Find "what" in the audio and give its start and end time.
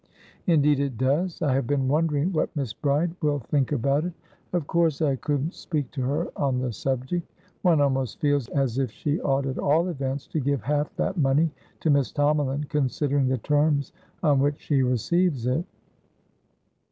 2.33-2.55